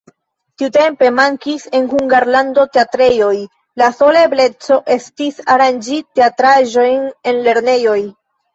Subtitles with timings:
[0.59, 3.35] Tiutempe mankis en Hungarlando teatrejoj,
[3.83, 8.01] la sola ebleco estis aranĝi teatraĵojn en lernejoj.